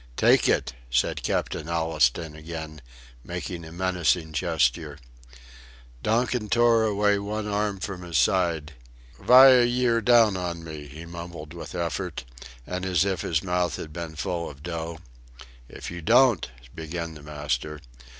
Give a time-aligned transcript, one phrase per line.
[0.17, 2.81] "Take it," said Captain Allistoun again,
[3.23, 4.97] making a menacing gesture.
[6.01, 8.73] Donkin tore away one arm from his side.
[9.19, 12.25] "Vy are yer down on me?" he mumbled with effort
[12.65, 14.97] and as if his mouth had been full of dough.
[15.69, 17.79] "If you don't..." began the master.